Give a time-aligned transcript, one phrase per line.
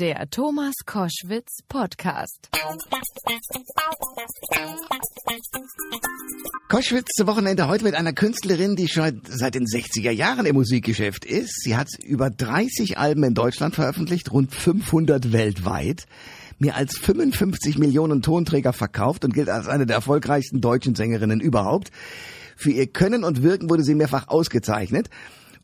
[0.00, 2.48] Der Thomas Koschwitz Podcast.
[6.70, 11.26] Koschwitz zum Wochenende heute mit einer Künstlerin, die schon seit den 60er Jahren im Musikgeschäft
[11.26, 11.52] ist.
[11.62, 16.06] Sie hat über 30 Alben in Deutschland veröffentlicht, rund 500 weltweit,
[16.58, 21.90] mehr als 55 Millionen Tonträger verkauft und gilt als eine der erfolgreichsten deutschen Sängerinnen überhaupt.
[22.56, 25.10] Für ihr Können und Wirken wurde sie mehrfach ausgezeichnet.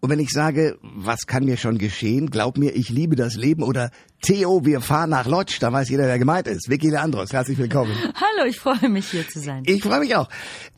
[0.06, 3.64] Und wenn ich sage, was kann mir schon geschehen, glaub mir, ich liebe das Leben
[3.64, 3.90] oder
[4.22, 6.70] Theo, wir fahren nach Lodz, da weiß jeder, wer gemeint ist.
[6.70, 7.90] Vicky Leandros, herzlich willkommen.
[8.14, 9.64] Hallo, ich freue mich hier zu sein.
[9.66, 10.28] Ich freue mich auch.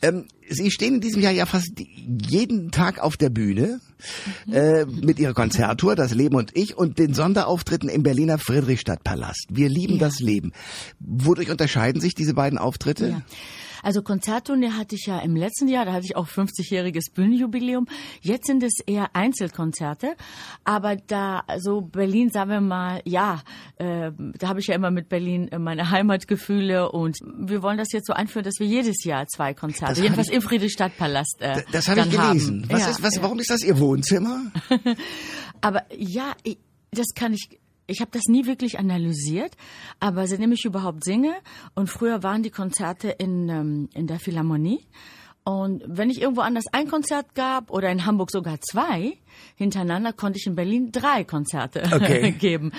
[0.01, 3.83] Ähm, Sie stehen in diesem Jahr ja fast jeden Tag auf der Bühne
[4.47, 4.53] mhm.
[4.55, 9.49] äh, mit Ihrer Konzerttour Das Leben und ich und den Sonderauftritten im Berliner Friedrichstadtpalast.
[9.51, 10.07] Wir lieben ja.
[10.07, 10.53] das Leben.
[11.01, 13.09] Wodurch unterscheiden sich diese beiden Auftritte?
[13.09, 13.23] Ja.
[13.83, 17.87] Also Konzerttournee hatte ich ja im letzten Jahr, da hatte ich auch 50-jähriges Bühnenjubiläum.
[18.21, 20.17] Jetzt sind es eher Einzelkonzerte,
[20.65, 23.43] aber da so Berlin, sagen wir mal, ja,
[23.77, 27.93] äh, da habe ich ja immer mit Berlin äh, meine Heimatgefühle und wir wollen das
[27.93, 31.37] jetzt so einführen, dass wir jedes Jahr zwei Konzerte, das jedenfalls im Friedrichstadtpalast.
[31.41, 32.67] Äh, das habe ich gelesen.
[32.69, 34.51] Was ja, ist, was, warum ist das Ihr Wohnzimmer?
[35.61, 36.59] aber ja, ich,
[36.91, 37.59] das kann ich
[37.89, 39.57] ich habe das nie wirklich analysiert,
[39.99, 41.35] aber seitdem ich überhaupt singe
[41.75, 44.85] und früher waren die Konzerte in, ähm, in der Philharmonie
[45.49, 49.17] und wenn ich irgendwo anders ein Konzert gab oder in Hamburg sogar zwei
[49.57, 52.33] hintereinander, konnte ich in Berlin drei Konzerte okay.
[52.33, 52.71] geben.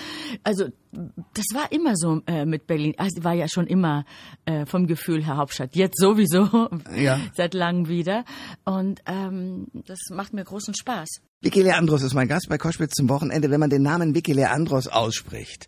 [0.44, 2.94] Also das war immer so äh, mit Berlin.
[2.96, 4.04] Also war ja schon immer
[4.44, 5.74] äh, vom Gefühl her Hauptstadt.
[5.74, 7.18] Jetzt sowieso ja.
[7.34, 8.24] seit langem wieder.
[8.64, 11.08] Und ähm, das macht mir großen Spaß.
[11.40, 13.50] Vicky Leandros ist mein Gast bei Koschwitz zum Wochenende.
[13.50, 15.66] Wenn man den Namen Vicky Leandros ausspricht,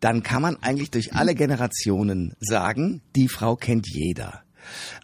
[0.00, 4.43] dann kann man eigentlich durch alle Generationen sagen, die Frau kennt jeder.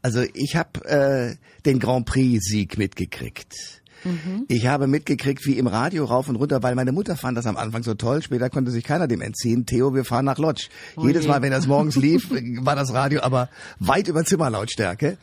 [0.03, 3.80] Also ich habe äh, den Grand Prix-Sieg mitgekriegt.
[4.05, 4.47] Mhm.
[4.48, 7.56] Ich habe mitgekriegt, wie im Radio rauf und runter, weil meine Mutter fand das am
[7.56, 8.22] Anfang so toll.
[8.22, 9.66] Später konnte sich keiner dem entziehen.
[9.66, 10.69] Theo, wir fahren nach Lodz.
[10.97, 15.19] Oh Jedes Mal, wenn das morgens lief, war das Radio aber weit über Zimmerlautstärke.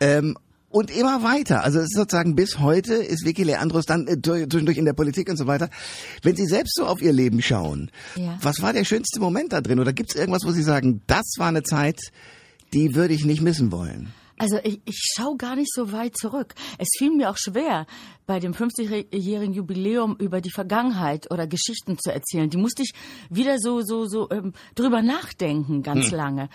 [0.00, 0.36] Ähm,
[0.70, 1.64] und immer weiter.
[1.64, 5.28] Also es ist sozusagen bis heute ist Vicky Leandros dann äh, zwischendurch in der Politik
[5.28, 5.68] und so weiter.
[6.22, 8.38] Wenn Sie selbst so auf Ihr Leben schauen, ja.
[8.40, 9.80] was war der schönste Moment da drin?
[9.80, 12.12] Oder gibt es irgendwas, wo Sie sagen, das war eine Zeit,
[12.72, 14.12] die würde ich nicht missen wollen.
[14.40, 16.54] Also ich, ich schaue gar nicht so weit zurück.
[16.78, 17.86] Es fiel mir auch schwer,
[18.26, 22.48] bei dem 50-jährigen Jubiläum über die Vergangenheit oder Geschichten zu erzählen.
[22.48, 22.94] Die musste ich
[23.28, 26.16] wieder so so so ähm, drüber nachdenken ganz hm.
[26.16, 26.48] lange.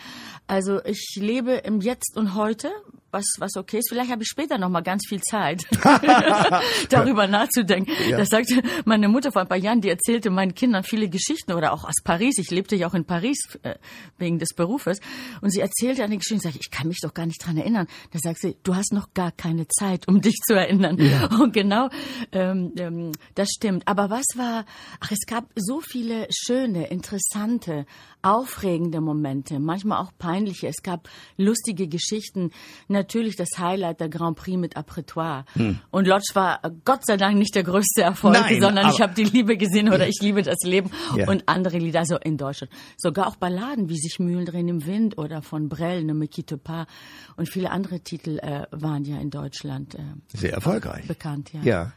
[0.47, 2.71] Also ich lebe im Jetzt und heute,
[3.11, 3.89] was, was okay ist.
[3.89, 5.65] Vielleicht habe ich später noch mal ganz viel Zeit,
[6.89, 7.91] darüber nachzudenken.
[8.09, 8.17] Ja.
[8.17, 11.73] Das sagte meine Mutter vor ein paar Jahren, die erzählte meinen Kindern viele Geschichten oder
[11.73, 12.37] auch aus Paris.
[12.37, 13.75] Ich lebte ja auch in Paris äh,
[14.17, 14.99] wegen des Berufes.
[15.41, 17.87] Und sie erzählte eine Geschichte und sagte, ich kann mich doch gar nicht dran erinnern.
[18.11, 20.97] Da sagt sie, du hast noch gar keine Zeit, um dich zu erinnern.
[20.97, 21.27] Ja.
[21.39, 21.89] Und genau,
[22.31, 23.87] ähm, ähm, das stimmt.
[23.87, 24.65] Aber was war,
[24.99, 27.85] ach, es gab so viele schöne, interessante,
[28.21, 30.67] aufregende Momente, manchmal auch peinliche.
[30.67, 31.07] Es gab
[31.37, 32.51] lustige Geschichten.
[32.87, 35.45] Natürlich das Highlight der Grand Prix mit Apretoire.
[35.53, 35.79] Hm.
[35.91, 39.23] Und Lodge war Gott sei Dank nicht der größte Erfolg, Nein, sondern ich habe die
[39.23, 41.27] Liebe gesehen oder ich liebe das Leben ja.
[41.27, 42.71] und andere Lieder, also in Deutschland.
[42.97, 46.57] Sogar auch Balladen wie sich Mühlen drehen im Wind oder von Brel, Ne me quitte
[46.57, 46.87] pas
[47.35, 51.07] und viele andere Titel äh, waren ja in Deutschland äh, sehr erfolgreich.
[51.07, 51.61] Bekannt, ja.
[51.63, 51.93] Ja.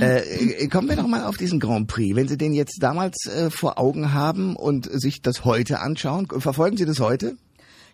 [0.00, 2.14] Äh, kommen wir doch mal auf diesen Grand Prix.
[2.14, 6.76] Wenn Sie den jetzt damals äh, vor Augen haben und sich das heute anschauen, verfolgen
[6.76, 7.36] Sie das heute?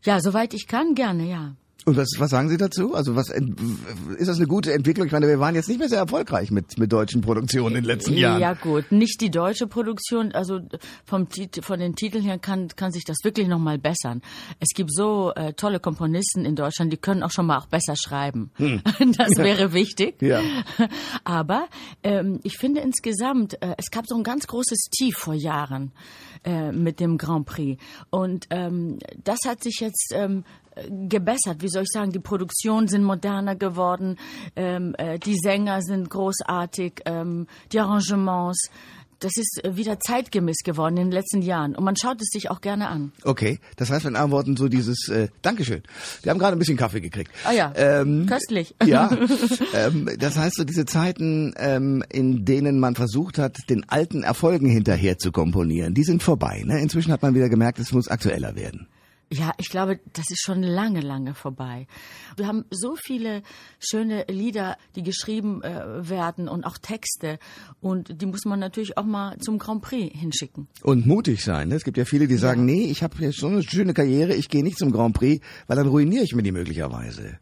[0.05, 1.57] Ja, soweit ich kann, gerne, ja.
[1.87, 2.95] Und was, was sagen Sie dazu?
[2.95, 5.07] Also was ist das eine gute Entwicklung?
[5.07, 7.85] Ich meine, wir waren jetzt nicht mehr sehr erfolgreich mit mit deutschen Produktionen in den
[7.85, 8.41] letzten Jahren.
[8.41, 10.33] Ja gut, nicht die deutsche Produktion.
[10.33, 10.59] Also
[11.05, 11.29] vom
[11.61, 14.21] von den Titeln her kann kann sich das wirklich noch mal bessern.
[14.59, 17.95] Es gibt so äh, tolle Komponisten in Deutschland, die können auch schon mal auch besser
[17.97, 18.51] schreiben.
[18.57, 18.83] Hm.
[19.17, 20.21] Das wäre wichtig.
[20.21, 20.41] Ja.
[21.25, 21.69] Aber
[22.03, 25.93] ähm, ich finde insgesamt, äh, es gab so ein ganz großes Tief vor Jahren
[26.45, 27.81] äh, mit dem Grand Prix
[28.11, 30.43] und ähm, das hat sich jetzt ähm,
[30.91, 31.63] gebessert.
[31.63, 32.13] Wie soll ich sagen?
[32.13, 34.17] Die Produktionen sind moderner geworden,
[34.55, 38.71] ähm, äh, die Sänger sind großartig, ähm, die Arrangements.
[39.19, 42.61] Das ist wieder zeitgemäß geworden in den letzten Jahren und man schaut es sich auch
[42.61, 43.13] gerne an.
[43.25, 45.83] Okay, das heißt mit anderen Worten so dieses äh, Dankeschön.
[46.23, 47.31] Wir haben gerade ein bisschen Kaffee gekriegt.
[47.45, 48.75] Ah ja, ähm, köstlich.
[48.85, 49.11] Ja,
[49.75, 54.69] ähm, das heißt so diese Zeiten, ähm, in denen man versucht hat, den alten Erfolgen
[54.69, 56.63] hinterher zu komponieren, die sind vorbei.
[56.67, 56.79] Ne?
[56.83, 58.87] Inzwischen hat man wieder gemerkt, es muss aktueller werden.
[59.33, 61.89] Ja, ich glaube, das ist schon lange, lange vorbei.
[62.37, 63.43] Wir haben so viele
[63.81, 67.41] schöne Lieder, die geschrieben äh, werden und auch Texte.
[67.81, 70.69] Und die muss man natürlich auch mal zum Grand Prix hinschicken.
[70.83, 71.69] Und mutig sein.
[71.69, 71.75] Ne?
[71.75, 72.75] Es gibt ja viele, die sagen, ja.
[72.77, 75.77] nee, ich habe jetzt schon eine schöne Karriere, ich gehe nicht zum Grand Prix, weil
[75.77, 77.41] dann ruiniere ich mir die möglicherweise.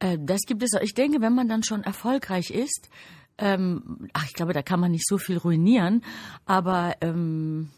[0.00, 0.82] Äh, das gibt es auch.
[0.82, 2.90] Ich denke, wenn man dann schon erfolgreich ist,
[3.38, 6.02] ähm, ach, ich glaube, da kann man nicht so viel ruinieren,
[6.44, 7.70] aber ähm,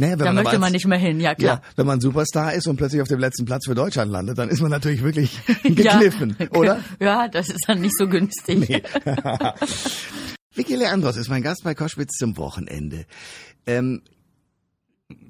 [0.00, 1.56] Naja, wenn da man möchte aber man als- nicht mehr hin, ja klar.
[1.62, 4.48] Ja, wenn man Superstar ist und plötzlich auf dem letzten Platz für Deutschland landet, dann
[4.48, 6.50] ist man natürlich wirklich gekniffen, ja.
[6.52, 6.80] oder?
[6.98, 8.68] Ja, das ist dann nicht so günstig.
[8.68, 8.82] Nee.
[10.54, 13.04] Vicky Leandros ist mein Gast bei Koschwitz zum Wochenende.
[13.66, 14.02] Ähm,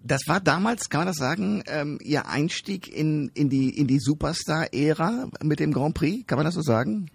[0.02, 3.98] das war damals, kann man das sagen, ähm, Ihr Einstieg in, in die, in die
[3.98, 6.26] Superstar-Ära mit dem Grand Prix?
[6.26, 7.10] Kann man das so sagen?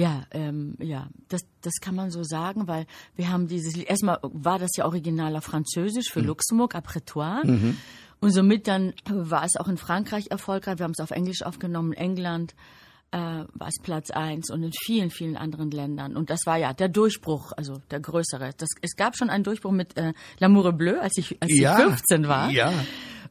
[0.00, 2.86] Ja, ähm, ja, das, das kann man so sagen, weil
[3.16, 7.44] wir haben dieses Lied, erstmal war das ja original auf Französisch für Luxemburg, Aprétoire.
[8.20, 10.78] Und somit dann war es auch in Frankreich erfolgreich.
[10.78, 12.54] Wir haben es auf Englisch aufgenommen, in England
[13.12, 16.16] äh, war es Platz eins und in vielen, vielen anderen Ländern.
[16.16, 18.52] Und das war ja der Durchbruch, also der größere.
[18.56, 22.28] Das, es gab schon einen Durchbruch mit äh, L'Amour bleu, als ich, als ich 15
[22.28, 22.50] war.
[22.50, 22.72] Ja.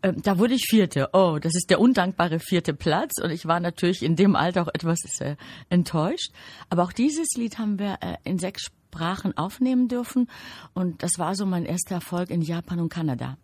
[0.01, 1.09] Ähm, da wurde ich Vierte.
[1.13, 3.21] Oh, das ist der undankbare vierte Platz.
[3.21, 5.35] Und ich war natürlich in dem Alter auch etwas äh,
[5.69, 6.31] enttäuscht.
[6.69, 10.29] Aber auch dieses Lied haben wir äh, in sechs Sprachen aufnehmen dürfen.
[10.73, 13.37] Und das war so mein erster Erfolg in Japan und Kanada.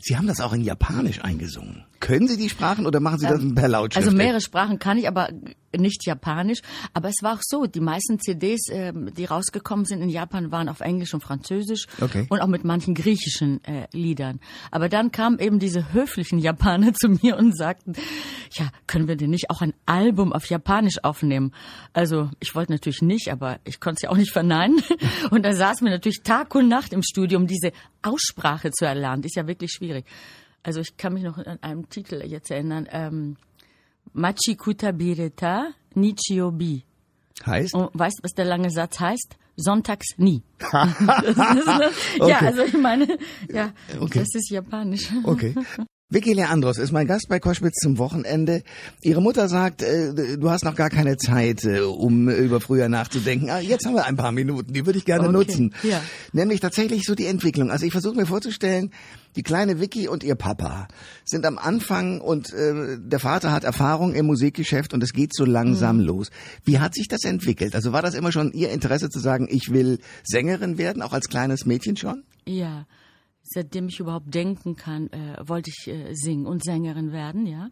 [0.00, 1.84] Sie haben das auch in Japanisch eingesungen.
[2.00, 4.06] Können Sie die Sprachen oder machen Sie das per Lautschrift?
[4.06, 5.30] Also mehrere Sprachen kann ich, aber
[5.76, 6.60] nicht Japanisch.
[6.94, 10.68] Aber es war auch so, die meisten CDs, ähm, die rausgekommen sind in Japan, waren
[10.68, 12.26] auf Englisch und Französisch Okay.
[12.28, 14.40] und auch mit manchen griechischen äh, Liedern.
[14.70, 17.94] Aber dann kamen eben diese höflichen Japaner zu mir und sagten,
[18.52, 21.52] ja, können wir denn nicht auch ein Album auf Japanisch aufnehmen?
[21.92, 24.80] Also ich wollte natürlich nicht, aber ich konnte es ja auch nicht verneinen.
[25.30, 27.72] Und da saßen wir natürlich Tag und Nacht im Studio, um diese
[28.02, 29.22] Aussprache zu erlernen.
[29.22, 30.06] Die ist ja wirklich schwierig.
[30.62, 32.88] Also ich kann mich noch an einen Titel jetzt erinnern.
[32.90, 33.36] Ähm,
[34.12, 36.84] Machi Kutabireta Nichiobi.
[37.46, 37.74] heißt?
[37.74, 39.36] Und weißt du, was der lange Satz heißt?
[39.56, 40.42] Sonntags nie.
[40.60, 41.90] Ist- Ja,
[42.20, 42.46] Okay.
[42.46, 43.18] also ich meine,
[43.52, 44.20] ja, Okay.
[44.20, 45.08] das ist japanisch.
[45.24, 45.54] Okay.
[46.10, 48.62] Vicky Leandros ist mein Gast bei Koschwitz zum Wochenende.
[49.02, 53.50] Ihre Mutter sagt, äh, du hast noch gar keine Zeit, äh, um über früher nachzudenken.
[53.50, 55.74] Ah, jetzt haben wir ein paar Minuten, die würde ich gerne Okay, nutzen.
[55.82, 56.00] ja.
[56.32, 57.70] Nämlich tatsächlich so die Entwicklung.
[57.70, 58.90] Also ich versuche mir vorzustellen,
[59.36, 60.88] die kleine Vicky und ihr Papa
[61.26, 65.44] sind am Anfang und äh, der Vater hat Erfahrung im Musikgeschäft und es geht so
[65.44, 66.30] langsam los.
[66.64, 67.74] Wie hat sich das entwickelt?
[67.74, 71.28] Also war das immer schon Ihr Interesse zu sagen, ich will Sängerin werden, auch als
[71.28, 72.22] kleines Mädchen schon?
[72.46, 72.86] Ja,
[73.50, 77.68] seitdem ich überhaupt denken kann, äh, wollte ich äh, singen und Sängerin werden, ja.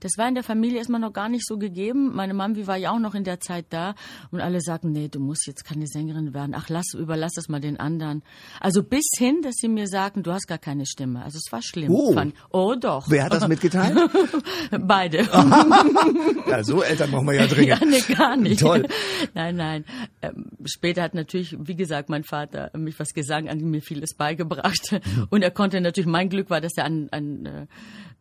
[0.00, 2.14] Das war in der Familie erstmal noch gar nicht so gegeben.
[2.14, 3.94] Meine Mami war ja auch noch in der Zeit da
[4.32, 6.52] und alle sagten, nee, du musst jetzt keine Sängerin werden.
[6.56, 8.22] Ach, lass, überlass das mal den anderen.
[8.60, 11.22] Also bis hin, dass sie mir sagten, du hast gar keine Stimme.
[11.22, 11.92] Also es war schlimm.
[11.92, 12.12] Oh.
[12.12, 13.08] Fand- oh doch.
[13.08, 13.96] Wer hat das mitgeteilt?
[14.80, 15.18] Beide.
[16.48, 17.80] ja, so Eltern brauchen wir ja dringend.
[17.80, 18.60] Ja, nee, gar nicht.
[18.60, 18.86] Toll.
[19.34, 19.84] Nein, nein.
[20.22, 25.00] Ähm, später hat natürlich, wie gesagt, mein Vater mich was Gesang an mir vieles beigebracht.
[25.30, 27.66] Und er konnte natürlich, mein Glück war, dass er an, an äh,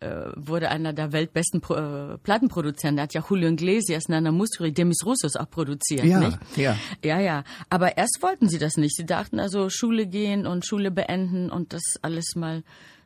[0.04, 2.98] äh, wurde einer der weltbesten Pro, äh, Plattenproduzenten.
[2.98, 6.38] Er hat ja Julio Iglesias, Nana Muscuri, Demis Russos auch produziert, Ja, nicht?
[6.56, 6.78] ja.
[7.04, 7.44] Ja, ja.
[7.70, 8.96] Aber erst wollten sie das nicht.
[8.96, 12.64] Sie dachten also, Schule gehen und Schule beenden und das alles mal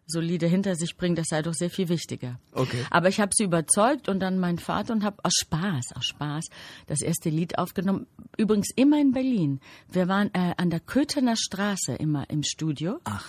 [0.08, 2.40] solide hinter sich bringen, das sei doch sehr viel wichtiger.
[2.54, 2.86] Okay.
[2.90, 6.46] Aber ich habe sie überzeugt und dann mein Vater und habe aus Spaß, aus Spaß
[6.88, 8.08] das erste Lied aufgenommen.
[8.38, 9.60] Übrigens immer in Berlin.
[9.92, 13.00] Wir waren äh, an der Köthener Straße immer im Studio.
[13.04, 13.26] Ach.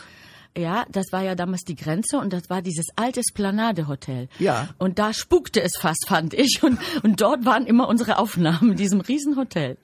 [0.59, 4.29] Ja, das war ja damals die Grenze und das war dieses alte Esplanade-Hotel.
[4.41, 4.69] Ja.
[4.79, 6.63] Und da spukte es fast, fand ich.
[6.63, 9.79] Und, und dort waren immer unsere Aufnahmen in diesem Riesenhotel.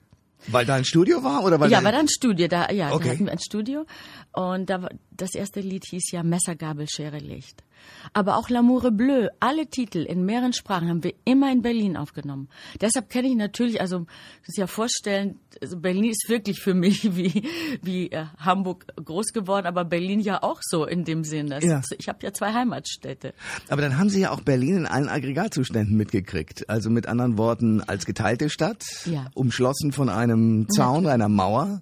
[0.47, 2.91] Weil da ein Studio war oder weil Ja, da war da ein Studio, da, ja,
[2.91, 3.05] Okay.
[3.05, 3.85] da hatten wir ein Studio.
[4.33, 7.63] Und da war, das erste Lied hieß ja Messer, Gabel, Schere, Licht.
[8.13, 12.49] Aber auch L'amour bleu, alle Titel in mehreren Sprachen haben wir immer in Berlin aufgenommen.
[12.81, 14.05] Deshalb kenne ich natürlich, also,
[14.45, 17.43] das ja vorstellen, also Berlin ist wirklich für mich wie,
[17.81, 21.47] wie äh, Hamburg groß geworden, aber Berlin ja auch so in dem Sinn.
[21.49, 21.81] Dass Ja.
[21.97, 23.33] Ich habe ja zwei Heimatstädte.
[23.69, 26.69] Aber dann haben Sie ja auch Berlin in allen Aggregatzuständen mitgekriegt.
[26.69, 29.25] Also mit anderen Worten, als geteilte Stadt, Ja.
[29.33, 31.81] umschlossen von einem Zaun, einer Mauer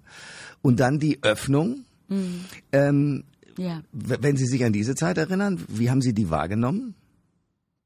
[0.62, 1.84] und dann die Öffnung.
[2.08, 2.44] Mhm.
[2.72, 3.24] Ähm,
[3.58, 3.82] Ja.
[3.92, 6.94] wenn Sie sich an diese Zeit erinnern, wie haben Sie die wahrgenommen?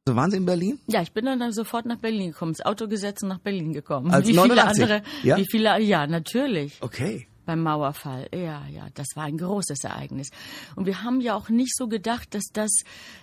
[0.06, 0.78] So waren Sie in Berlin?
[0.86, 4.10] Ja, ich bin dann sofort nach Berlin gekommen, ins Auto gesetzt und nach Berlin gekommen.
[4.10, 4.82] Als wie viele 89?
[4.82, 5.36] andere, Ja?
[5.36, 6.78] wie viele, ja, natürlich.
[6.80, 7.26] Okay.
[7.44, 8.28] beim Mauerfall.
[8.34, 10.28] Ja, ja, das war ein großes Ereignis.
[10.76, 12.70] Und wir haben ja auch nicht so gedacht, dass das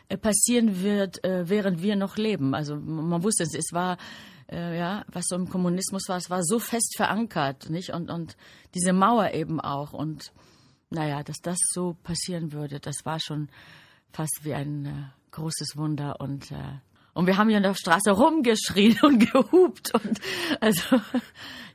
[0.10, 2.54] äh, passieren wird, äh, während wir noch leben.
[2.54, 3.98] Also man man wusste es, es war
[4.52, 7.92] äh, ja, was so im Kommunismus war, es war so fest verankert, nicht?
[7.92, 8.36] Und und
[8.76, 10.32] diese Mauer eben auch und
[10.90, 13.50] naja, dass das so passieren würde, das war schon
[14.12, 16.80] fast wie ein äh, großes Wunder und äh,
[17.14, 20.20] und wir haben ja in der Straße rumgeschrien und gehupt und
[20.60, 21.00] also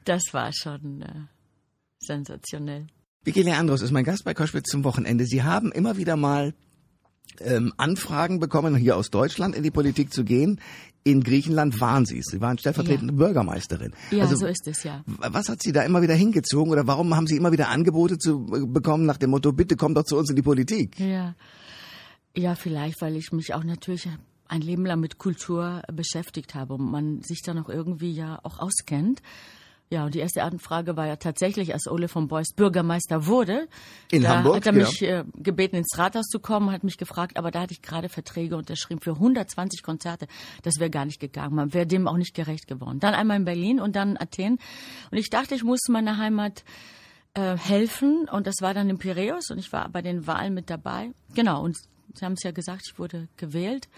[0.05, 1.23] das war schon äh,
[1.99, 2.87] sensationell.
[3.25, 5.27] Vicky Leandros ist mein Gast bei Koschwitz zum Wochenende.
[5.27, 6.55] Sie haben immer wieder mal
[7.39, 10.61] ähm, Anfragen bekommen, hier aus Deutschland in die Politik zu gehen.
[11.03, 12.27] In Griechenland waren Sie es.
[12.27, 13.93] Sie waren stellvertretende Bürgermeisterin.
[14.11, 15.03] Ja, also, so ist es ja.
[15.07, 18.47] Was hat Sie da immer wieder hingezogen oder warum haben Sie immer wieder Angebote zu
[18.55, 20.99] äh, bekommen nach dem Motto, bitte komm doch zu uns in die Politik?
[20.99, 21.35] Ja.
[22.37, 24.09] Ja, vielleicht, weil ich mich auch natürlich
[24.47, 28.59] ein Leben lang mit Kultur beschäftigt habe und man sich dann auch irgendwie ja auch
[28.59, 29.23] auskennt.
[29.93, 33.67] Ja, und die erste Anfrage war ja tatsächlich, als Ole von Beuys Bürgermeister wurde.
[34.13, 34.79] In da Hamburg, hat er ja.
[34.79, 38.09] mich äh, gebeten, ins Rathaus zu kommen, hat mich gefragt, aber da hatte ich gerade
[38.09, 40.29] Verträge unterschrieben für 120 Konzerte.
[40.63, 41.57] Das wäre gar nicht gegangen.
[41.57, 43.01] Man wäre dem auch nicht gerecht geworden.
[43.01, 44.59] Dann einmal in Berlin und dann in Athen.
[45.11, 46.63] Und ich dachte, ich muss meiner Heimat
[47.35, 48.29] äh, helfen.
[48.31, 51.11] Und das war dann in Piräus und ich war bei den Wahlen mit dabei.
[51.35, 51.77] Genau, und
[52.15, 53.89] Sie haben es ja gesagt, ich wurde gewählt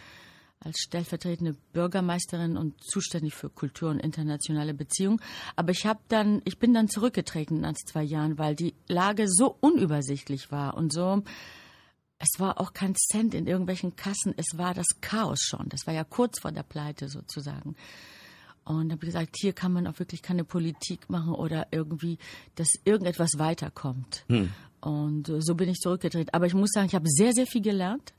[0.65, 5.21] als stellvertretende Bürgermeisterin und zuständig für Kultur und internationale Beziehungen.
[5.57, 9.57] Aber ich habe dann, ich bin dann zurückgetreten nach zwei Jahren, weil die Lage so
[9.61, 11.23] unübersichtlich war und so.
[12.19, 14.33] Es war auch kein Cent in irgendwelchen Kassen.
[14.37, 15.69] Es war das Chaos schon.
[15.69, 17.75] Das war ja kurz vor der Pleite sozusagen.
[18.65, 22.19] Und habe gesagt, hier kann man auch wirklich keine Politik machen oder irgendwie,
[22.55, 24.25] dass irgendetwas weiterkommt.
[24.83, 26.29] Und äh, so bin ich zurückgetreten.
[26.33, 28.13] Aber ich muss sagen, ich habe sehr, sehr viel gelernt.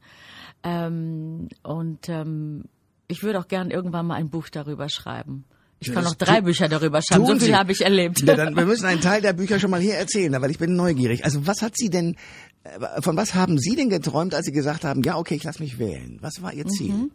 [0.63, 2.63] Ähm, und ähm,
[3.08, 5.43] ich würde auch gern irgendwann mal ein Buch darüber schreiben.
[5.79, 7.25] Ich kann auch drei Bücher darüber schreiben.
[7.25, 8.22] So viel habe ich erlebt.
[8.22, 10.75] Ja, dann, wir müssen einen Teil der Bücher schon mal hier erzählen, weil ich bin
[10.77, 11.25] neugierig.
[11.25, 12.15] Also was hat Sie denn,
[12.63, 15.62] äh, von was haben Sie denn geträumt, als Sie gesagt haben, ja, okay, ich lasse
[15.62, 16.20] mich wählen?
[16.22, 16.93] Was war Ihr Ziel?
[16.93, 17.12] Mhm.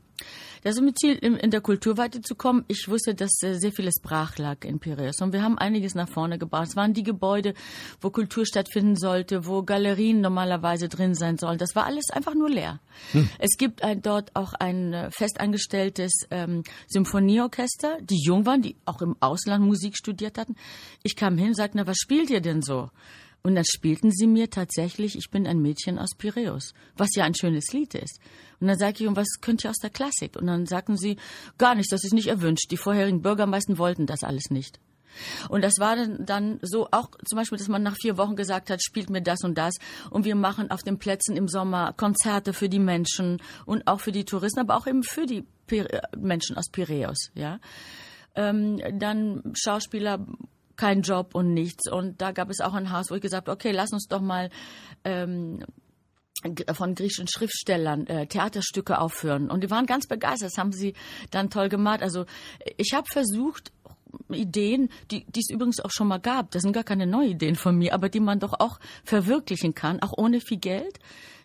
[0.63, 2.65] Das mit Ziel, in, der Kultur weiterzukommen.
[2.69, 5.21] Ich wusste, dass äh, sehr vieles brach lag in Piräus.
[5.21, 6.69] Und wir haben einiges nach vorne gebracht.
[6.69, 7.55] Es waren die Gebäude,
[8.01, 11.59] wo Kultur stattfinden sollte, wo Galerien normalerweise drin sein sollen.
[11.59, 12.81] Das war alles einfach nur leer.
[13.39, 19.01] Es gibt ein, dort auch ein äh, festangestelltes ähm, Symphonieorchester, die jung waren, die auch
[19.03, 20.57] im Ausland Musik studiert hatten.
[21.03, 22.91] Ich kam hin und sagte, na, was spielt ihr denn so?
[23.43, 27.35] Und dann spielten sie mir tatsächlich, ich bin ein Mädchen aus Piräus, was ja ein
[27.35, 28.19] schönes Lied ist.
[28.61, 30.37] Und dann sage ich, und was könnt ihr aus der Klassik?
[30.37, 31.17] Und dann sagten sie,
[31.57, 32.71] gar nichts, das ist nicht erwünscht.
[32.71, 34.81] Die vorherigen Bürgermeister wollten das alles nicht.
[35.49, 38.83] Und das war dann, so auch zum Beispiel, dass man nach vier Wochen gesagt hat,
[38.83, 39.75] spielt mir das und das.
[40.11, 44.13] Und wir machen auf den Plätzen im Sommer Konzerte für die Menschen und auch für
[44.13, 47.61] die Touristen, aber auch eben für die Pir Menschen aus Piräus, ja.
[48.35, 50.25] Ähm, dann Schauspieler,
[50.79, 51.91] kein Job und nichts.
[51.91, 54.23] Und da gab es auch ein Haus, wo ich gesagt habe, okay, lass uns doch
[54.23, 54.49] mal
[55.05, 55.63] ähm,
[56.73, 59.51] von griechischen Schriftstellern äh, Theaterstücke aufführen.
[59.51, 60.53] Und die waren ganz begeistert.
[60.53, 60.95] Das haben sie
[61.31, 62.01] dann toll gemacht.
[62.01, 62.25] Also
[62.77, 63.73] ich habe versucht,
[64.31, 67.57] Ideen, die die es übrigens auch schon mal gab, das sind gar keine neuen Ideen
[67.57, 70.99] von mir, aber die man doch auch verwirklichen kann, auch ohne viel Geld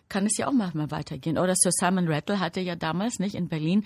[0.08, 1.38] kann es ja auch manchmal weitergehen.
[1.38, 3.84] Oder Sir Simon Rattle hatte ja damals nicht in Berlin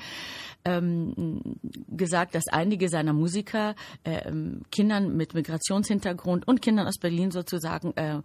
[0.65, 1.43] ähm,
[1.89, 8.17] gesagt, dass einige seiner Musiker ähm, Kindern mit Migrationshintergrund und Kindern aus Berlin sozusagen, äh,
[8.17, 8.21] äh,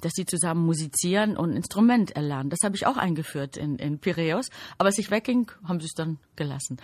[0.00, 2.50] dass sie zusammen musizieren und Instrument erlernen.
[2.50, 4.48] Das habe ich auch eingeführt in, in Piräus.
[4.78, 6.78] Aber als ich wegging, haben sie es dann gelassen.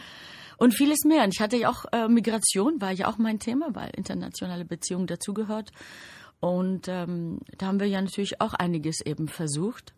[0.58, 1.22] Und vieles mehr.
[1.22, 5.06] Und ich hatte ja auch äh, Migration, war ja auch mein Thema, weil internationale Beziehungen
[5.06, 5.70] dazugehört.
[6.40, 9.94] Und ähm, da haben wir ja natürlich auch einiges eben versucht.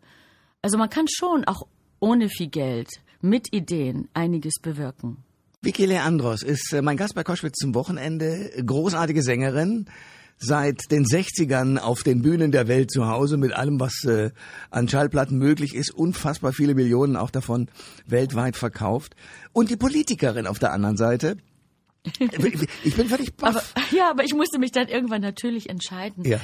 [0.61, 1.63] Also man kann schon auch
[1.99, 2.89] ohne viel Geld,
[3.21, 5.23] mit Ideen einiges bewirken.
[5.61, 8.51] Vicky Leandros ist äh, mein Gast bei Koschwitz zum Wochenende.
[8.65, 9.85] Großartige Sängerin.
[10.37, 14.31] Seit den 60ern auf den Bühnen der Welt zu Hause mit allem, was äh,
[14.71, 15.91] an Schallplatten möglich ist.
[15.91, 17.69] Unfassbar viele Millionen auch davon
[18.07, 19.15] weltweit verkauft.
[19.53, 21.37] Und die Politikerin auf der anderen Seite.
[22.83, 23.73] Ich bin völlig baff.
[23.75, 26.23] Aber ja, aber ich musste mich dann irgendwann natürlich entscheiden.
[26.25, 26.39] Ja.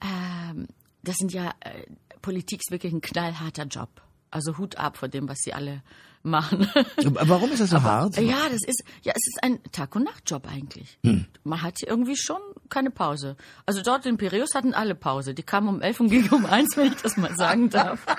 [0.00, 0.66] Ähm,
[1.02, 1.84] das sind ja äh,
[2.22, 3.88] Politik ist wirklich ein knallharter Job.
[4.30, 5.82] Also Hut ab vor dem, was sie alle
[6.22, 6.68] machen.
[7.04, 8.16] Warum ist das so hart?
[8.16, 10.98] Ja, das ist ja, es ist ein Tag und Nacht-Job eigentlich.
[11.44, 13.36] Man hat irgendwie schon keine Pause.
[13.66, 15.34] Also dort in Piräus hatten alle Pause.
[15.34, 18.06] Die kamen um elf und gingen um eins, wenn ich das mal sagen darf.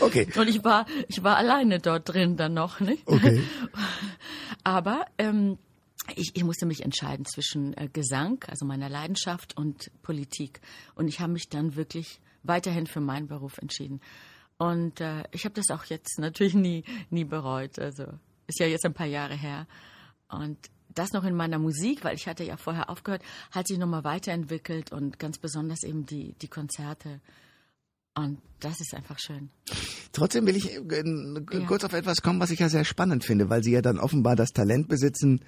[0.00, 0.26] Okay.
[0.36, 3.06] Und ich war ich war alleine dort drin dann noch, nicht?
[3.06, 3.42] Okay.
[4.64, 5.58] Aber ähm,
[6.16, 10.60] ich, ich musste mich entscheiden zwischen äh, Gesang, also meiner Leidenschaft, und Politik.
[10.94, 14.00] Und ich habe mich dann wirklich weiterhin für meinen Beruf entschieden.
[14.58, 17.78] Und äh, ich habe das auch jetzt natürlich nie, nie bereut.
[17.78, 18.04] Also
[18.46, 19.66] ist ja jetzt ein paar Jahre her.
[20.28, 20.58] Und
[20.94, 24.92] das noch in meiner Musik, weil ich hatte ja vorher aufgehört, hat sich nochmal weiterentwickelt
[24.92, 27.20] und ganz besonders eben die, die Konzerte.
[28.14, 29.48] Und das ist einfach schön.
[30.12, 31.02] Trotzdem will ich äh,
[31.52, 31.66] Ja.
[31.66, 34.36] kurz auf etwas kommen, was ich ja sehr spannend finde, weil Sie ja dann offenbar
[34.36, 35.40] das Talent besitzen,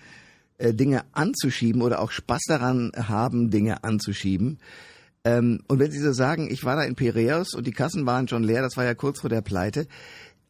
[0.57, 4.59] äh, Dinge anzuschieben oder auch Spaß daran haben, Dinge anzuschieben.
[5.25, 8.29] Ähm, und wenn Sie so sagen, ich war da in Piräus und die Kassen waren
[8.29, 9.87] schon leer, das war ja kurz vor der Pleite.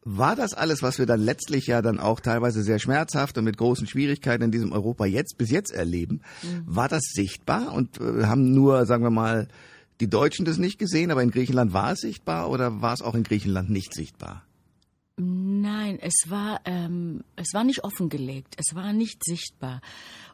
[0.03, 3.57] War das alles, was wir dann letztlich ja dann auch teilweise sehr schmerzhaft und mit
[3.57, 6.21] großen Schwierigkeiten in diesem Europa jetzt bis jetzt erleben,
[6.65, 9.47] war das sichtbar und äh, haben nur, sagen wir mal,
[9.99, 13.15] die Deutschen das nicht gesehen, aber in Griechenland war es sichtbar oder war es auch
[13.15, 14.43] in Griechenland nicht sichtbar?
[15.17, 19.81] Nein, es war, ähm, es war nicht offengelegt, es war nicht sichtbar.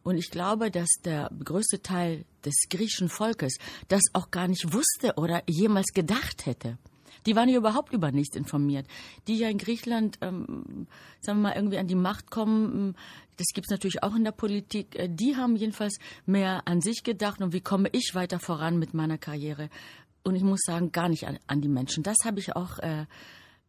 [0.04, 5.14] Und ich glaube, dass der größte Teil des griechischen Volkes das auch gar nicht wusste
[5.16, 6.78] oder jemals gedacht hätte.
[7.26, 8.88] Die waren ja überhaupt über nichts informiert.
[9.28, 10.88] Die ja in Griechenland, ähm,
[11.20, 12.96] sagen wir mal, irgendwie an die Macht kommen, ähm,
[13.38, 17.42] das gibt's natürlich auch in der Politik, äh, die haben jedenfalls mehr an sich gedacht
[17.42, 19.70] und wie komme ich weiter voran mit meiner Karriere.
[20.24, 22.04] Und ich muss sagen, gar nicht an, an die Menschen.
[22.04, 23.06] Das habe ich auch äh,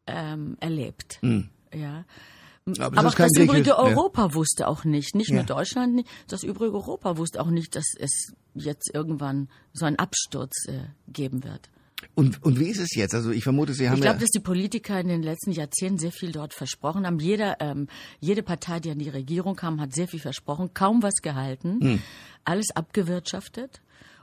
[0.07, 1.19] ähm, erlebt.
[1.23, 1.49] Mhm.
[1.75, 2.05] Ja.
[2.67, 5.37] Aber, Aber das, das übrige Griechisch- Europa wusste auch nicht, nicht Ja.
[5.37, 10.67] nur Deutschland, das übrige Europa wusste auch nicht, dass es jetzt irgendwann so einen Absturz
[10.69, 10.79] äh,
[11.09, 11.69] geben wird.
[12.01, 12.09] Ja.
[12.17, 13.15] Und, und wie ist es jetzt?
[13.15, 14.21] Also ich vermute, Sie haben Ich glaube, ja...
[14.21, 17.19] dass die Politiker in den letzten Jahrzehnten sehr viel dort versprochen haben.
[17.21, 17.87] Jeder, ähm,
[18.21, 22.03] jede Partei, die an die Regierung kam, hat sehr viel versprochen, kaum was gehalten, Hm.
[22.45, 23.83] alles abgewirtschaftet.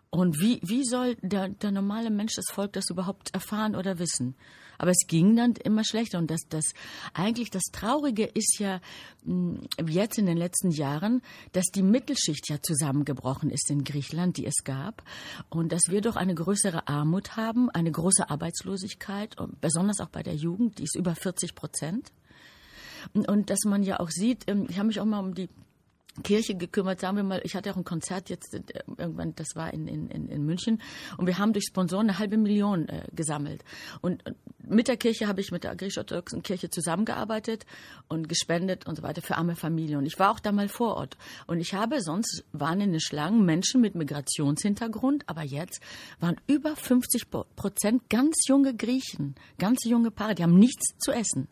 [0.09, 4.35] Und wie, wie soll der, der normale Mensch, das Volk, das überhaupt erfahren oder wissen?
[4.79, 6.17] Aber es ging dann immer schlechter.
[6.17, 6.63] Und das, das,
[7.13, 8.81] eigentlich das Traurige ist ja
[9.25, 11.21] mh, jetzt in den letzten Jahren,
[11.51, 15.03] dass die Mittelschicht ja zusammengebrochen ist in Griechenland, die es gab.
[15.49, 20.35] Und dass wir doch eine größere Armut haben, eine große Arbeitslosigkeit, besonders auch bei der
[20.35, 22.11] Jugend, die ist über 40 Prozent.
[23.13, 25.49] Und- dass man ja auch sieht, ähm, ich habe mich auch mal um die
[26.23, 28.61] Kirche gekümmert, sagen wir mal, ich hatte auch ein Konzert jetzt äh,
[28.97, 30.81] irgendwann, das war in, in, in München
[31.17, 33.63] und wir haben durch Sponsoren eine halbe Million äh, gesammelt.
[34.01, 34.23] Und
[34.69, 37.65] mit der Kirche habe ich mit der griechisch-orthodoxen Kirche zusammengearbeitet
[38.07, 39.97] und gespendet und so weiter für arme Familien.
[39.99, 41.17] Und ich war auch da mal vor Ort.
[41.47, 45.81] Und ich habe, sonst waren in den Schlangen Menschen mit Migrationshintergrund, aber jetzt
[46.19, 51.11] waren über 50 Pro- Prozent ganz junge Griechen, ganz junge Paare, die haben nichts zu
[51.11, 51.47] essen.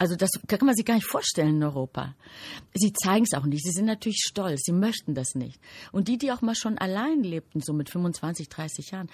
[0.00, 2.14] Also das kann man sich gar nicht vorstellen in Europa.
[2.72, 3.64] Sie zeigen es auch nicht.
[3.64, 4.60] Sie sind natürlich stolz.
[4.64, 5.60] Sie möchten das nicht.
[5.90, 9.10] Und die, die auch mal schon allein lebten, so mit 25, 30 Jahren,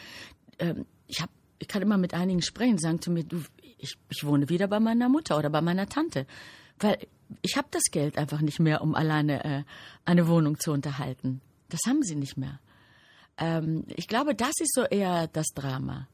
[0.58, 1.32] ähm, ich habe,
[1.64, 3.40] ich kann immer mit einigen sprechen, sagen zu mir, du,
[3.78, 6.26] ich, ich wohne wieder bei meiner Mutter oder bei meiner Tante,
[6.78, 6.98] weil
[7.40, 9.62] ich habe das Geld einfach nicht mehr, um alleine äh,
[10.04, 11.40] eine Wohnung zu unterhalten.
[11.70, 12.60] Das haben sie nicht mehr.
[13.38, 16.06] Ähm, ich glaube, das ist so eher das Drama.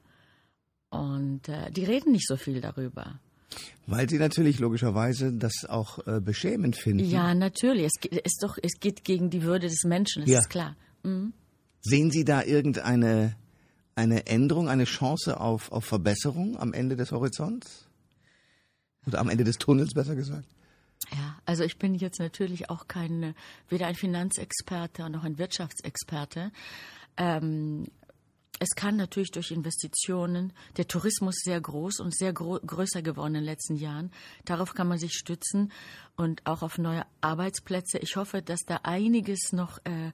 [0.90, 3.18] Und äh, die reden nicht so viel darüber.
[3.86, 7.04] Weil Sie natürlich logischerweise das auch äh, beschämend finden.
[7.04, 7.86] Ja, natürlich.
[7.86, 10.38] Es geht, ist doch, es geht gegen die Würde des Menschen, das Ja.
[10.38, 10.76] ist klar.
[11.02, 11.32] Mhm.
[11.80, 13.34] Sehen Sie da irgendeine
[14.00, 17.86] eine Änderung, eine Chance auf, auf Verbesserung am Ende des Horizonts?
[19.06, 20.48] Oder am Ende des Tunnels, besser gesagt?
[21.12, 23.34] Ja, also ich bin jetzt natürlich auch kein,
[23.68, 26.52] weder ein Finanzexperte noch ein Wirtschaftsexperte.
[27.16, 27.86] Ähm,
[28.58, 33.40] es kann natürlich durch Investitionen, der Tourismus sehr groß und sehr gro größer geworden in
[33.40, 34.12] den letzten Jahren.
[34.44, 35.72] Darauf kann man sich stützen
[36.16, 37.98] und auch auf neue Arbeitsplätze.
[37.98, 40.12] Ich hoffe, dass da einiges noch äh,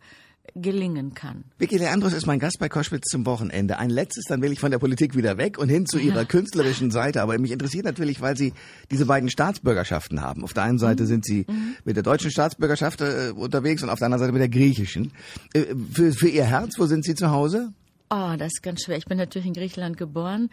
[0.55, 1.45] gelingen kann.
[1.59, 3.79] Vicky Leandros ist mein Gast bei Koschwitz zum Wochenende.
[3.79, 6.91] Ein letztes, dann will ich von der Politik wieder weg und hin zu Ihrer künstlerischen
[6.91, 7.23] Seite.
[7.23, 8.53] Aber mich interessiert natürlich, weil Sie
[8.91, 10.45] diese beiden Staatsbürgerschaften haben.
[10.45, 11.07] Auf der einen Seite Mhm.
[11.09, 11.47] sind Sie
[11.85, 15.13] mit der deutschen Staatsbürgerschaft äh, unterwegs und auf der anderen Seite mit der griechischen.
[15.55, 17.73] Äh, für, für Ihr Herz, wo sind Sie zu Hause?
[18.11, 18.97] Oh, das ist ganz schwer.
[18.99, 20.49] Ich bin natürlich in Griechenland geboren.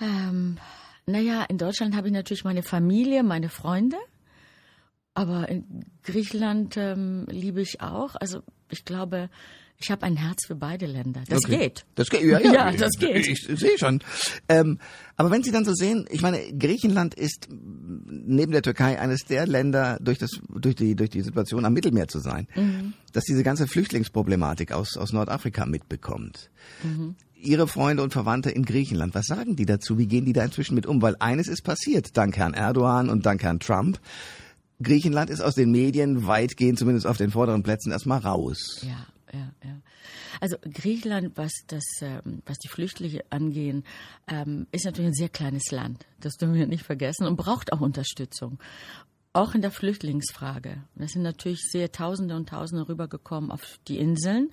[0.00, 0.58] Ähm,
[1.06, 3.96] naja, in Deutschland habe ich natürlich meine Familie, meine Freunde.
[5.14, 8.14] Aber in Griechenland ähm, liebe ich auch.
[8.14, 9.28] Also ich glaube,
[9.82, 11.22] ich habe ein Herz für beide Länder.
[11.28, 11.58] Das Okay.
[11.58, 11.86] geht.
[11.94, 12.52] Das geht, ja, ja.
[12.70, 13.26] Ja, das geht.
[13.26, 14.02] Ich, ich sehe schon.
[14.48, 14.78] Ähm,
[15.16, 19.46] aber wenn Sie dann so sehen, ich meine, Griechenland ist neben der Türkei eines der
[19.46, 22.92] Länder durch das, durch die, durch die Situation am Mittelmeer zu sein, Mhm.
[23.14, 26.50] dass diese ganze Flüchtlingsproblematik aus, aus Nordafrika mitbekommt.
[26.82, 27.14] Mhm.
[27.42, 29.96] Ihre Freunde und Verwandte in Griechenland, was sagen die dazu?
[29.96, 31.00] Wie gehen die da inzwischen mit um?
[31.00, 33.98] Weil eines ist passiert, dank Herrn Erdogan und dank Herrn Trump.
[34.82, 38.80] Griechenland ist aus den Medien weitgehend, zumindest auf den vorderen Plätzen, erstmal raus.
[38.82, 39.80] Ja, ja, ja.
[40.40, 43.84] Also Griechenland, was das, ähm, was die Flüchtlinge angehen,
[44.26, 46.06] ähm, ist natürlich ein sehr kleines Land.
[46.20, 48.58] Das dürfen wir nicht vergessen und braucht auch Unterstützung.
[49.32, 50.82] Auch in der Flüchtlingsfrage.
[50.96, 54.50] Es sind natürlich sehr Tausende und Tausende rübergekommen auf die Inseln.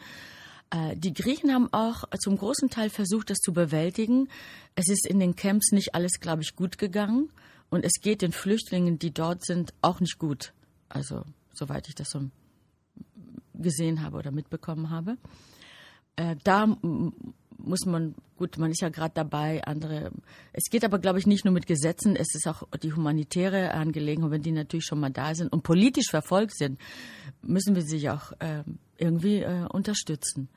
[0.70, 4.28] Äh, Die Griechen haben auch zum großen Teil versucht, das zu bewältigen.
[4.76, 7.30] Es ist in den Camps nicht alles, glaube ich, gut gegangen.
[7.70, 10.54] Und es geht den Flüchtlingen, die dort sind, auch nicht gut.
[10.90, 12.30] Also, soweit ich das so
[13.54, 15.18] gesehen habe oder mitbekommen habe.
[16.16, 16.68] Äh, da
[17.58, 20.12] muss man, gut, man ist ja gerade dabei, andere,
[20.54, 24.32] es geht aber, glaube ich, nicht nur mit Gesetzen, es ist auch die humanitäre Angelegenheit,
[24.32, 26.80] wenn die natürlich schon mal da sind und politisch verfolgt sind,
[27.42, 28.64] müssen wir sie auch äh,
[28.98, 30.50] irgendwie äh, unterstützen.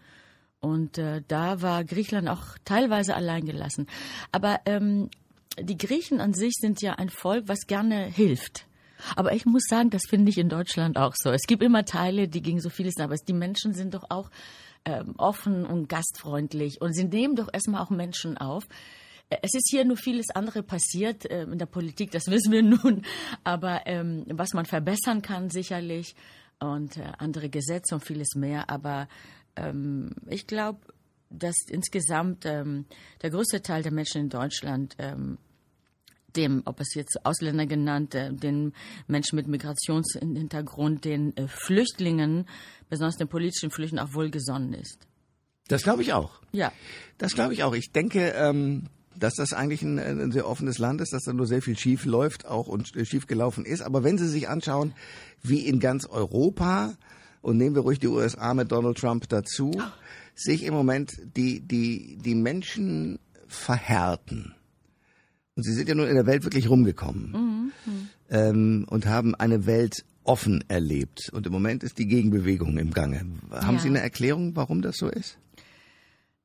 [0.61, 3.87] Und äh, da war Griechenland auch teilweise alleingelassen.
[4.31, 5.09] Aber ähm,
[5.59, 8.67] die Griechen an sich sind ja ein Volk, was gerne hilft.
[9.17, 11.31] Aber ich muss sagen, das finde ich in Deutschland auch so.
[11.31, 14.31] Es gibt immer Teile, die gegen so vieles aber die Menschen sind doch auch
[14.85, 18.67] ähm, offen und gastfreundlich und sie nehmen doch erstmal auch Menschen auf.
[19.29, 23.05] Es ist hier nur vieles andere passiert äh, in der Politik, das wissen wir nun.
[23.45, 26.15] Aber ähm, was man verbessern kann, sicherlich,
[26.59, 28.69] und äh, andere Gesetze und vieles mehr.
[28.71, 29.09] Aber
[29.57, 30.81] ähm, ich glaube,
[31.31, 32.85] dass insgesamt ähm,
[33.23, 35.39] der größte Teil der Menschen in Deutschland ähm,
[36.37, 38.73] dem, ob es jetzt Ausländer genannt, äh, den
[39.07, 42.47] Menschen mit Migrationshintergrund, den äh, Flüchtlingen,
[42.89, 45.07] besonders den politischen Flüchtlingen auch wohlgesonnen ist.
[45.69, 46.41] Das glaube ich auch.
[46.53, 46.73] Ja.
[47.19, 47.75] Das glaube ich auch.
[47.75, 51.47] Ich denke, ähm, dass das eigentlich ein, ein, sehr offenes Land ist, dass da nur
[51.47, 53.83] sehr viel schief läuft auch und äh, schief gelaufen ist.
[53.83, 54.95] Aber wenn Sie sich anschauen,
[55.43, 56.95] wie in ganz Europa,
[57.43, 59.73] und nehmen wir ruhig die USA mit Donald Trump dazu,
[60.41, 64.55] sich im Moment die, die, die Menschen verhärten.
[65.57, 68.09] Und Sie sind ja nun in der Welt wirklich rumgekommen mhm.
[68.31, 71.31] ähm, und haben eine Welt offen erlebt.
[71.33, 73.27] Und im Moment ist die Gegenbewegung im Gange.
[73.51, 73.83] Haben Ja.
[73.83, 75.39] Sie eine Erklärung, warum das so ist?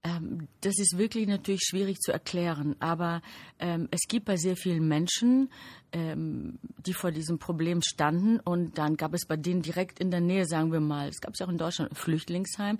[0.06, 3.22] Ähm, das ist wirklich natürlich schwierig zu erklären, aber
[3.60, 5.50] ähm, es gibt bei sehr vielen Menschen,
[5.92, 10.22] ähm, die vor diesem Problem standen und dann gab es bei denen direkt in der
[10.22, 12.78] Nähe, sagen wir mal, es gab es auch in Deutschland, ein Flüchtlingsheim,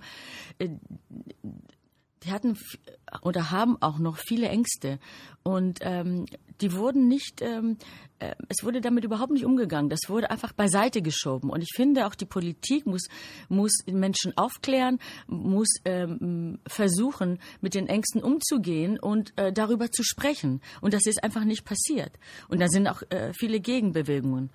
[0.58, 0.68] äh,
[2.24, 2.58] die hatten
[3.22, 4.98] oder haben auch noch viele Ängste
[5.42, 6.26] und ähm,
[6.60, 7.76] die wurden nicht, ähm,
[8.18, 9.90] äh, es wurde damit überhaupt nicht umgegangen.
[9.90, 11.50] Das wurde einfach beiseite geschoben.
[11.50, 13.08] Und ich finde auch die Politik muss
[13.48, 20.62] muss Menschen aufklären, muss ähm, versuchen mit den Ängsten umzugehen und äh, darüber zu sprechen.
[20.80, 22.12] Und das ist einfach nicht passiert.
[22.48, 24.50] Und da sind auch äh, viele Gegenbewegungen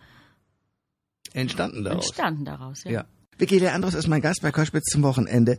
[1.34, 2.06] Entstanden daraus.
[2.06, 2.84] entstanden daraus.
[2.84, 2.92] Ja.
[2.92, 3.06] Ja.
[3.38, 5.58] Vicky Leandros ist mein Gast bei Koschwitz zum Wochenende.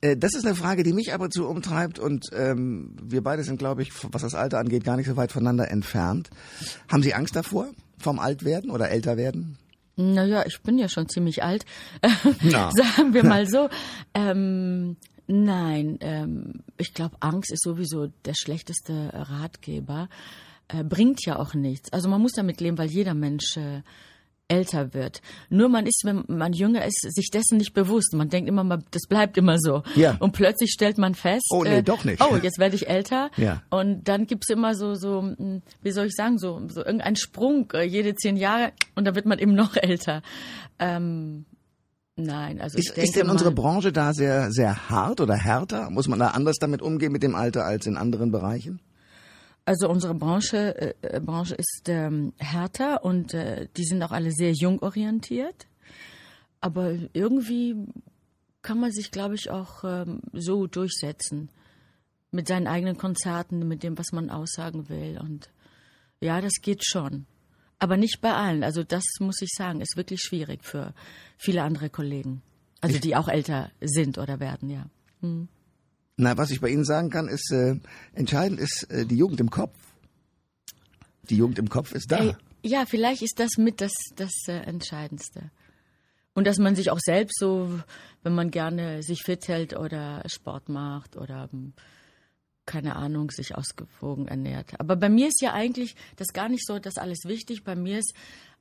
[0.00, 3.42] Äh, Das ist eine Frage, die mich ab und zu umtreibt und ähm, wir beide
[3.44, 6.30] sind, glaube ich, was das Alter angeht, gar nicht so weit voneinander entfernt.
[6.90, 9.58] Haben Sie Angst davor, vom Altwerden oder Älterwerden?
[9.96, 11.64] Naja, ich bin ja schon ziemlich alt.
[12.42, 12.70] Na.
[12.74, 13.68] Sagen wir mal so.
[14.14, 20.08] Ähm, nein, ähm, ich glaube, Angst ist sowieso der schlechteste Ratgeber.
[20.68, 21.92] Äh, bringt ja auch nichts.
[21.92, 23.82] Also man muss damit leben, weil jeder Mensch äh,
[24.48, 25.20] älter wird.
[25.50, 28.14] Nur man ist, wenn man jünger ist, sich dessen nicht bewusst.
[28.14, 29.82] Man denkt immer mal, das bleibt immer so.
[29.94, 30.16] Ja.
[30.20, 32.22] Und plötzlich stellt man fest, Oh, nee, doch nicht.
[32.22, 33.30] Oh, jetzt werde ich älter.
[33.36, 33.62] Ja.
[33.70, 37.70] Und dann gibt's immer so, so, mh, wie soll ich sagen, so, so irgendein Sprung
[37.74, 40.22] äh, jede zehn Jahre und dann wird man eben noch älter.
[40.78, 41.44] Ähm,
[42.16, 45.90] nein, also ich Ist, ist denn unsere Branche da sehr, sehr hart oder härter?
[45.90, 48.80] Muss man da anders damit umgehen mit dem Alter als in anderen Bereichen?
[49.68, 54.32] Also unsere Branche, äh, äh, Branche ist ähm, härter und äh, die sind auch alle
[54.32, 55.66] sehr jung orientiert.
[56.62, 57.76] Aber irgendwie
[58.62, 61.50] kann man sich, glaube ich, auch ähm, so durchsetzen.
[62.30, 65.18] Mit seinen eigenen Konzerten, mit dem, was man aussagen will.
[65.20, 65.50] Und
[66.22, 67.26] ja, das geht schon.
[67.78, 68.64] Aber nicht bei allen.
[68.64, 70.94] Also das muss ich sagen, ist wirklich schwierig für
[71.36, 72.40] viele andere Kollegen.
[72.80, 74.86] Also die auch älter sind oder werden, ja.
[76.20, 77.76] Na, was ich bei Ihnen sagen kann, ist, äh,
[78.12, 79.76] entscheidend ist äh, die Jugend im Kopf.
[81.30, 82.18] Die Jugend im Kopf ist da.
[82.18, 85.52] Ey, ja, vielleicht ist das mit das, das äh, Entscheidendste.
[86.34, 87.80] Und dass man sich auch selbst so,
[88.24, 91.72] wenn man gerne sich fit hält oder Sport macht oder ähm,
[92.66, 94.72] keine Ahnung, sich ausgewogen ernährt.
[94.80, 97.62] Aber bei mir ist ja eigentlich das gar nicht so, das alles wichtig.
[97.62, 98.12] Bei mir ist,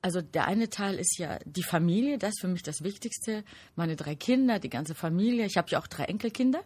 [0.03, 3.43] also der eine Teil ist ja die Familie, das ist für mich das Wichtigste.
[3.75, 5.47] Meine drei Kinder, die ganze Familie.
[5.47, 6.61] Ich habe ja auch drei Enkelkinder.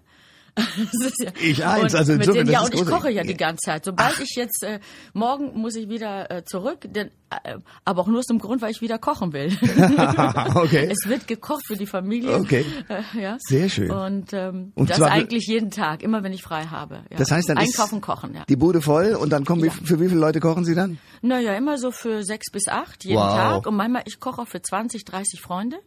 [0.58, 3.86] Ja, Ich eins, und also mit denen, ja, und ich koche ja die ganze Zeit.
[3.86, 4.80] Sobald ich jetzt äh,
[5.14, 7.10] morgen muss ich wieder äh, zurück, denn,
[7.44, 9.48] äh, aber auch nur aus dem Grund, weil ich wieder kochen will.
[10.56, 10.90] okay.
[10.92, 12.36] es wird gekocht für die Familie.
[12.36, 12.66] Okay.
[12.90, 13.38] Äh, ja.
[13.40, 13.92] Sehr schön.
[13.92, 17.04] Und, ähm, Und das eigentlich jeden Tag, immer wenn ich frei habe.
[17.10, 17.18] Ja.
[17.18, 18.34] Das heißt, dann einkaufen, kochen.
[18.34, 18.44] Ja.
[18.48, 19.72] die Bude voll und dann kommen, Ja.
[19.72, 20.98] für wie viele Leute kochen Sie dann?
[21.22, 23.36] Naja, immer so für sechs bis acht jeden Wow.
[23.36, 25.78] Tag und manchmal ich koche auch für 20, 30 Freunde.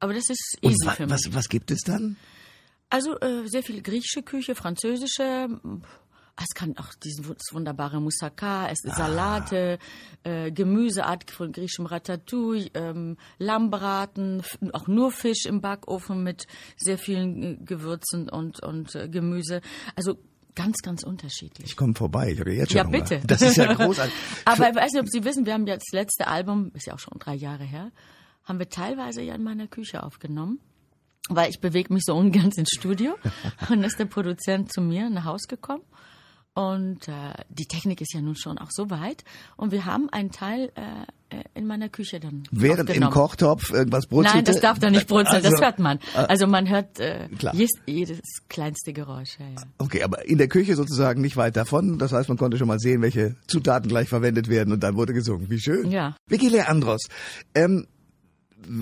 [0.00, 1.12] Aber das ist Und easy wa für mich.
[1.12, 2.16] was, was gibt es dann?
[2.90, 5.48] Also äh, sehr viel griechische Küche, französische.
[6.38, 8.88] Es kann auch diesen wunderbare Moussaka, es Ah.
[8.90, 9.78] ist Salate,
[10.22, 16.46] äh, Gemüseart von griechischem Ratatouille, ähm, Lammbraten, auch nur Fisch im Backofen mit
[16.76, 19.62] sehr vielen äh, Gewürzen und und äh, Gemüse.
[19.96, 20.18] Also
[20.54, 21.68] ganz ganz unterschiedlich.
[21.70, 22.98] Ich komme vorbei, ich habe ja jetzt schon Ja, Hunger.
[23.00, 23.20] bitte.
[23.26, 24.14] Das ist ja großartig.
[24.44, 26.92] Aber ich weiß nicht, ob Sie wissen, wir haben ja das letzte Album, ist ja
[26.94, 27.90] auch schon drei Jahre her,
[28.44, 30.60] haben wir teilweise ja in meiner Küche aufgenommen.
[31.28, 33.14] Weil ich bewege mich so ungern ins Studio.
[33.60, 35.82] Und dann ist der Produzent zu mir nach Haus gekommen.
[36.54, 39.24] Und äh, die Technik ist ja nun schon auch so weit.
[39.56, 43.10] Und wir haben einen Teil äh, äh, in meiner Küche dann Während im.
[43.10, 44.36] Kochtopf irgendwas brutzelte?
[44.36, 45.98] Nein, das darf da nicht brutzeln, das Also, hört man.
[46.14, 49.36] Also man hört äh, jedes, jedes kleinste Geräusch.
[49.38, 49.62] Ja, ja.
[49.76, 51.98] Okay, aber in der Küche sozusagen nicht weit davon.
[51.98, 55.12] Das heißt, man konnte schon mal sehen, welche Zutaten gleich verwendet werden und dann wurde
[55.12, 55.50] gesungen.
[55.50, 55.90] Wie schön.
[55.90, 56.16] Ja.
[56.26, 57.02] Vicky Leandros,
[57.54, 57.86] ähm,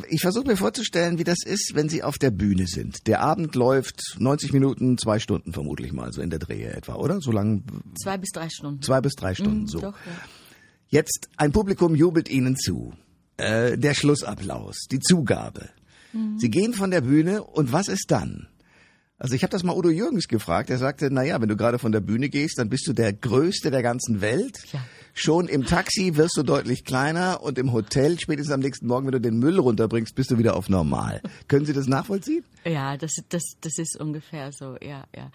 [0.09, 3.07] ich versuche mir vorzustellen, wie das ist, wenn Sie auf der Bühne sind.
[3.07, 7.21] Der Abend läuft 90 Minuten, zwei Stunden vermutlich mal, so in der Drehe etwa, oder?
[7.21, 7.65] So lang,
[8.03, 8.83] Zwei bis drei Stunden.
[8.83, 9.81] zwei bis drei Stunden so.
[9.81, 10.13] Doch, ja.
[10.89, 12.93] Jetzt, ein Publikum jubelt Ihnen zu.
[13.37, 15.69] Äh, der Schlussapplaus, die Zugabe.
[16.13, 16.39] Mhm.
[16.39, 18.49] Sie gehen von der Bühne und was ist dann?
[19.19, 20.71] Also ich habe das mal Udo Jürgens gefragt.
[20.71, 23.13] Er sagte, na ja, wenn du gerade von der Bühne gehst, dann bist du der
[23.13, 24.59] Größte der ganzen Welt.
[24.73, 24.81] Ja.
[25.17, 29.13] Schon im Taxi wirst du deutlich kleiner und im Hotel, spätestens am nächsten Morgen, wenn
[29.13, 31.23] du den Müll runterbringst, bist du wieder auf normal.
[31.47, 32.45] Können Sie das nachvollziehen?
[32.65, 35.31] Ja, das, das, das ist ungefähr so, ja, ja.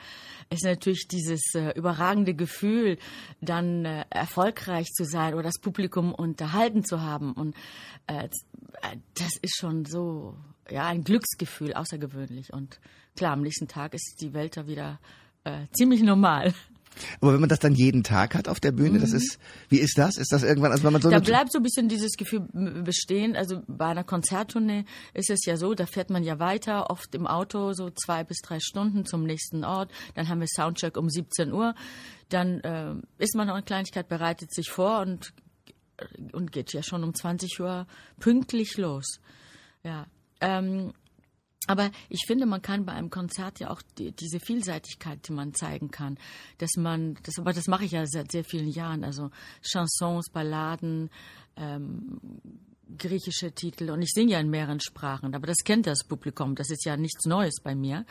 [0.50, 2.98] Es ist natürlich dieses äh, überragende Gefühl,
[3.40, 7.32] dann äh, erfolgreich zu sein oder das Publikum unterhalten zu haben.
[7.32, 7.56] Und
[8.08, 8.28] äh,
[9.18, 10.36] das ist schon so,
[10.70, 12.52] ja, ein Glücksgefühl, außergewöhnlich.
[12.52, 12.82] Und
[13.16, 15.00] klar, am nächsten Tag ist die Welt da wieder
[15.46, 16.54] äh, ziemlich normal.
[17.22, 19.98] Aber wenn man das dann jeden Tag hat auf der Bühne, das ist, wie ist
[19.98, 20.18] das?
[20.18, 22.42] Ist das irgendwann, also wenn man so Da bleibt so ein bisschen dieses Gefühl
[22.84, 23.36] bestehen.
[23.36, 27.28] Also bei einer Konzerttournee ist es ja so, da fährt man ja weiter, oft im
[27.28, 29.92] Auto so zwei bis drei Stunden zum nächsten Ort.
[30.16, 31.76] Dann haben wir Soundcheck um 17 Uhr.
[32.30, 35.34] Dann äh, isst man noch eine Kleinigkeit, bereitet sich vor und,
[36.32, 37.88] und geht ja schon um 20 Uhr
[38.20, 39.20] pünktlich los.
[39.84, 40.06] Ja.
[40.42, 40.94] Ähm,
[41.70, 45.54] aber ich finde, man kann bei einem Konzert ja auch die, diese Vielseitigkeit, die man
[45.54, 46.18] zeigen kann,
[46.58, 49.30] dass man, das, aber das mache ich ja seit sehr vielen Jahren, also
[49.62, 51.12] Chansons, Balladen,
[51.56, 52.20] ähm,
[52.98, 56.72] griechische Titel und ich singe ja in mehreren Sprachen, aber das kennt das Publikum, das
[56.72, 58.04] ist ja nichts Neues bei mir.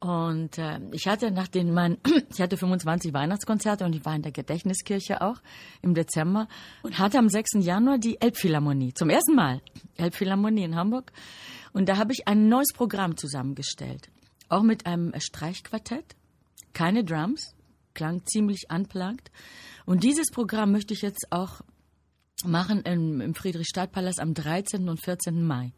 [0.00, 1.98] Und äh, ich hatte nach den mein,
[2.32, 5.36] ich hatte 25 Weihnachtskonzerte und ich war in der Gedächtniskirche auch
[5.80, 6.48] im Dezember
[6.82, 7.64] und hatte am 6.
[7.64, 9.60] Januar die Elbphilharmonie zum ersten Mal
[9.96, 11.12] Elbphilharmonie in Hamburg
[11.72, 14.10] und da habe ich ein neues Programm zusammengestellt,
[14.48, 16.16] auch mit einem Streichquartett,
[16.72, 17.54] keine Drums,
[17.94, 19.30] klang ziemlich unplugged
[19.86, 21.62] und dieses Programm möchte ich jetzt auch
[22.44, 24.88] machen im, im Friedrichstadtpalast am 13.
[24.88, 25.42] und 14.
[25.42, 25.72] Mai.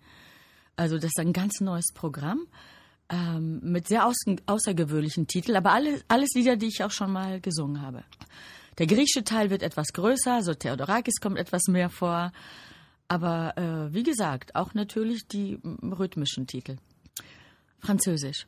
[0.76, 2.46] Also das ist ein ganz neues Programm
[3.08, 7.40] ähm, mit sehr aus, außergewöhnlichen Titeln, aber alles, alles Lieder, die ich auch schon mal
[7.40, 8.04] gesungen habe.
[8.78, 12.32] Der griechische Teil wird etwas größer, so Theodorakis kommt etwas mehr vor,
[13.12, 16.76] aber äh, wie gesagt, auch natürlich die rhythmischen Titel.
[17.78, 18.46] Französisch.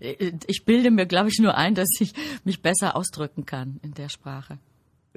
[0.00, 2.12] Äh, Ich bilde mir, glaube ich, nur ein, dass ich
[2.44, 4.58] mich besser ausdrücken kann in der Sprache.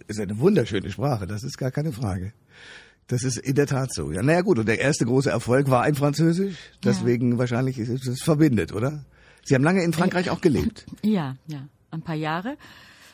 [0.07, 2.33] ist eine wunderschöne Sprache, das ist gar keine Frage.
[3.07, 4.11] Das ist in der Tat so.
[4.11, 8.07] Ja, naja gut, und der erste große Erfolg war ein Französisch, deswegen wahrscheinlich ist es
[8.07, 9.05] es verbindet, oder?
[9.43, 10.85] Sie haben lange in Frankreich auch gelebt.
[11.03, 12.57] Ja, ja, ein paar Jahre.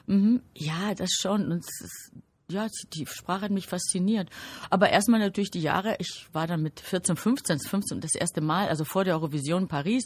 [0.05, 0.41] Mhm.
[0.55, 1.51] Ja, das schon.
[1.51, 2.11] Und es ist,
[2.49, 4.29] ja, die Sprache hat mich fasziniert.
[4.69, 5.95] Aber erstmal natürlich die Jahre.
[5.99, 9.67] Ich war dann mit 14, 15, 15 das erste Mal, also vor der Eurovision in
[9.67, 10.05] Paris,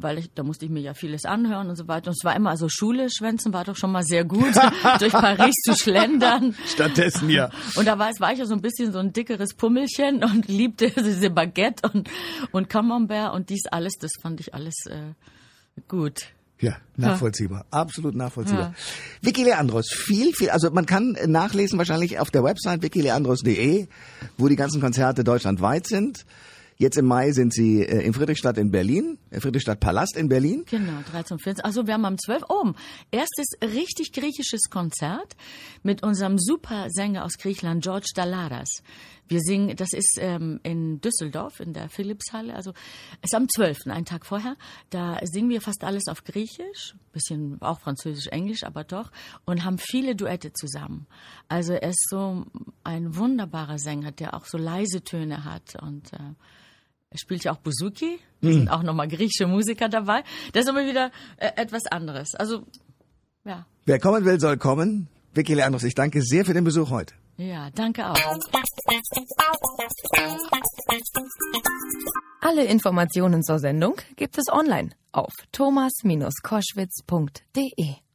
[0.00, 2.08] weil ich, da musste ich mir ja vieles anhören und so weiter.
[2.10, 4.52] Und es war immer, also Schule schwänzen war doch schon mal sehr gut,
[4.98, 6.56] durch Paris zu schlendern.
[6.66, 7.50] Stattdessen ja.
[7.76, 10.48] Und da war, es- war ich ja so ein bisschen so ein dickeres Pummelchen und
[10.48, 12.08] liebte diese Baguette und,
[12.50, 15.12] und Camembert und dies alles, das fand ich alles äh,
[15.86, 16.22] gut.
[16.60, 17.64] Ja, nachvollziehbar.
[17.70, 18.74] Absolut nachvollziehbar.
[19.22, 23.86] Vicky Leandros, viel, viel, also man kann nachlesen wahrscheinlich auf der Website wikileandros.de,
[24.36, 26.26] wo die ganzen Konzerte deutschlandweit sind.
[26.76, 30.64] Jetzt im Mai sind sie äh, in Friedrichstadt in Berlin, äh, Friedrichstadt Palast in Berlin.
[30.68, 31.64] Genau, 13 und 14.
[31.64, 32.44] Also wir haben am 12.
[32.48, 32.72] Oh,
[33.10, 35.36] erstes richtig griechisches Konzert
[35.82, 38.82] mit unserem Supersänger aus Griechenland, George Dalaras.
[39.30, 42.72] Wir singen, das ist ähm, in Düsseldorf in der Philipshalle, also
[43.22, 44.56] ist am 12., einen Tag vorher.
[44.90, 49.12] Da singen wir fast alles auf Griechisch, bisschen auch Französisch, Englisch, aber doch,
[49.44, 51.06] und haben viele Duette zusammen.
[51.46, 52.44] Also er ist so
[52.82, 56.34] ein wunderbarer Sänger, der auch so leise Töne hat und äh,
[57.18, 58.18] spielt ja auch Buzuki.
[58.40, 60.22] Da sind auch nochmal griechische Musiker dabei.
[60.52, 62.34] Das ist immer wieder äh, etwas anderes.
[62.34, 62.66] Also,
[63.44, 63.66] ja.
[63.84, 65.08] Wer kommen will, soll kommen.
[65.34, 67.14] Vicky Leandros, ich danke sehr für den Besuch heute.
[67.36, 68.16] Ja, danke auch.
[72.40, 78.09] Alle Informationen zur Sendung gibt es online auf thomas-koschwitz.de.